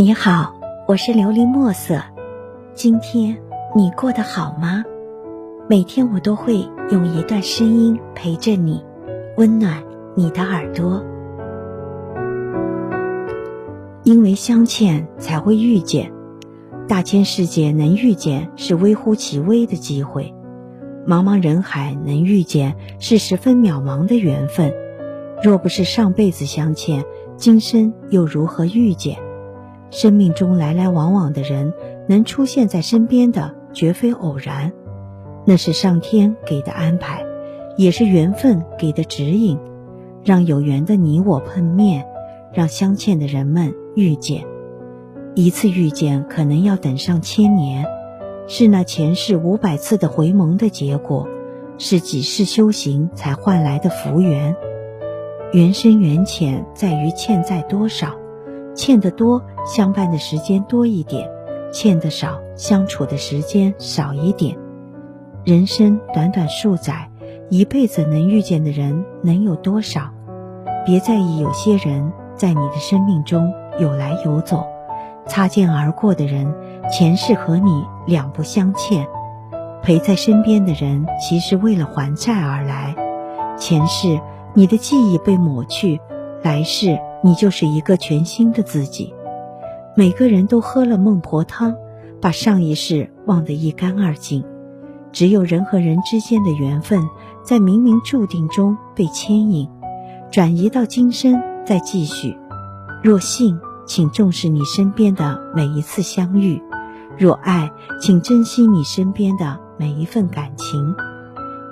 [0.00, 0.54] 你好，
[0.88, 2.00] 我是琉璃墨色。
[2.72, 3.36] 今天
[3.76, 4.82] 你过得好吗？
[5.68, 8.82] 每天我都会用一段声音陪着你，
[9.36, 9.84] 温暖
[10.16, 11.04] 你的耳朵。
[14.02, 16.10] 因为相欠才会遇见，
[16.88, 20.32] 大千世界能遇见是微乎其微的机会，
[21.06, 24.72] 茫茫人海能遇见是十分渺茫的缘分。
[25.44, 27.04] 若不是上辈子相欠，
[27.36, 29.18] 今生又如何遇见？
[29.90, 31.72] 生命中来来往往的人，
[32.08, 34.72] 能出现在身边的绝非偶然，
[35.44, 37.24] 那是上天给的安排，
[37.76, 39.58] 也是缘分给的指引，
[40.24, 42.06] 让有缘的你我碰面，
[42.52, 44.44] 让相欠的人们遇见。
[45.34, 47.84] 一次遇见可能要等上千年，
[48.46, 51.28] 是那前世五百次的回眸的结果，
[51.78, 54.54] 是几世修行才换来的福缘。
[55.52, 58.14] 缘深缘浅在于欠债多少。
[58.74, 61.28] 欠得多，相伴的时间多一点；
[61.72, 64.56] 欠得少，相处的时间少一点。
[65.44, 67.08] 人生短短数载，
[67.48, 70.10] 一辈子能遇见的人能有多少？
[70.84, 74.64] 别在意有些人在你的生命中有来有走，
[75.26, 76.54] 擦肩而过的人，
[76.90, 79.04] 前世和你两不相欠；
[79.82, 82.94] 陪在身边的人，其实为了还债而来。
[83.58, 84.18] 前世
[84.54, 86.00] 你的记忆被抹去，
[86.42, 86.98] 来世。
[87.22, 89.12] 你就是一个全新的自己。
[89.96, 91.74] 每个人都喝了孟婆汤，
[92.20, 94.44] 把上一世忘得一干二净。
[95.12, 97.02] 只有人和人之间的缘分，
[97.42, 99.68] 在冥冥注定中被牵引，
[100.30, 102.36] 转移到今生再继续。
[103.02, 106.62] 若信，请重视你身边的每一次相遇；
[107.18, 110.94] 若爱，请珍惜你身边的每一份感情。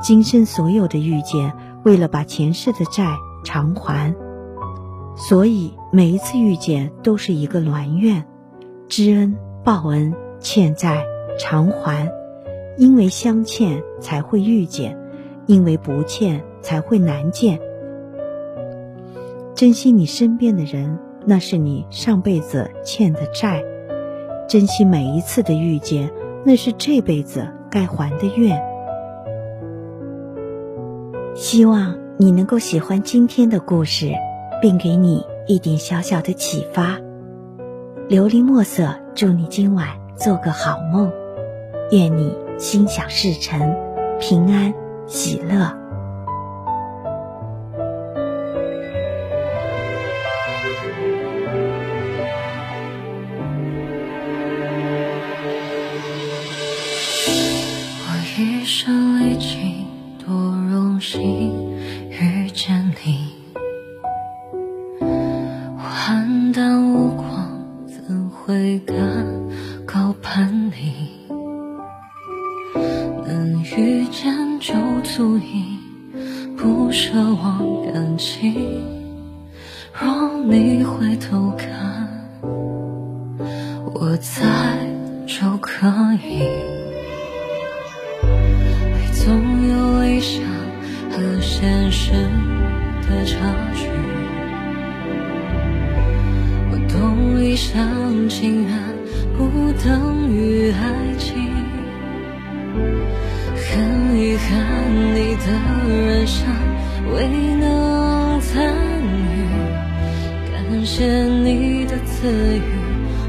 [0.00, 1.52] 今生所有的遇见，
[1.84, 4.14] 为了把前世的债偿还。
[5.16, 8.24] 所以每一次遇见都是一个銮愿，
[8.88, 11.04] 知恩报恩，欠债
[11.38, 12.10] 偿还。
[12.76, 14.98] 因为相欠才会遇见，
[15.46, 17.60] 因为不欠才会难见。
[19.54, 23.62] 珍惜你身边的人，那是你上辈子欠的债；
[24.48, 26.10] 珍惜每一次的遇见，
[26.44, 28.60] 那是这辈子该还的愿。
[31.36, 34.12] 希望你能够喜欢今天的故事。
[34.64, 36.98] 并给你一点小小的启发。
[38.08, 41.12] 琉璃墨色，祝你今晚做个好梦，
[41.90, 43.76] 愿你心想事成，
[44.18, 44.72] 平安
[45.06, 45.70] 喜乐。
[58.00, 59.84] 我一生历经
[60.24, 61.63] 多荣幸。
[73.76, 75.78] 遇见就足以
[76.56, 77.60] 不奢望
[77.92, 78.54] 感情。
[79.92, 82.08] 若你回头看，
[83.92, 84.42] 我在
[85.26, 85.88] 就可
[86.22, 86.48] 以。
[88.22, 90.42] 爱总有理想
[91.10, 92.12] 和现实
[93.02, 93.36] 的差
[93.74, 93.88] 距。
[96.70, 98.72] 我懂一厢情愿
[99.36, 101.50] 不等于爱情，
[103.74, 104.54] 很遗憾
[105.16, 105.50] 你的
[105.90, 106.46] 人生
[107.12, 107.26] 未
[107.56, 109.48] 能参与，
[110.52, 112.62] 感谢你的赐予，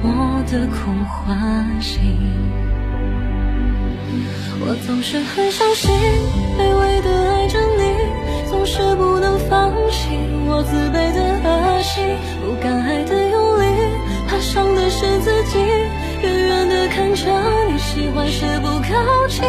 [0.00, 1.98] 我的空欢喜。
[4.60, 5.90] 我总是很小心，
[6.56, 7.82] 卑微的爱着你，
[8.48, 10.10] 总是不能放弃
[10.46, 12.00] 我自卑的恶习，
[12.46, 13.64] 不敢爱的用力，
[14.28, 14.38] 怕。
[14.38, 15.58] 伤的是自己，
[16.22, 17.26] 远远的看着
[17.68, 18.94] 你喜欢时不靠
[19.26, 19.42] 近。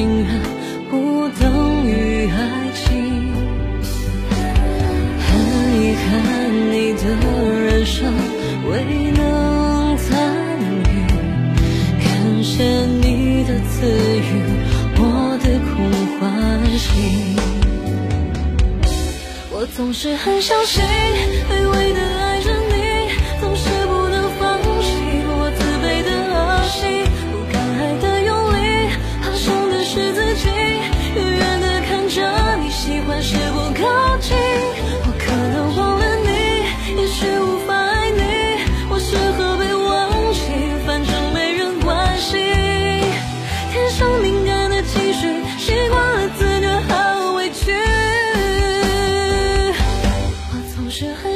[0.00, 0.28] 情愿
[0.88, 2.40] 不等于爱
[2.72, 2.80] 情。
[5.20, 5.28] 很
[5.76, 6.08] 遗憾
[6.72, 7.04] 你的
[7.60, 8.10] 人生
[8.70, 8.72] 未
[9.10, 9.20] 能
[9.98, 10.08] 参
[10.86, 10.88] 与，
[12.02, 12.08] 感
[12.42, 12.64] 谢
[13.02, 13.84] 你的赐
[14.16, 14.24] 予，
[14.96, 15.02] 我
[15.42, 15.70] 的空
[16.16, 16.18] 欢
[16.78, 17.36] 喜。
[19.52, 20.82] 我总是很相信，
[21.46, 22.29] 卑微的爱
[51.00, 51.29] 是很。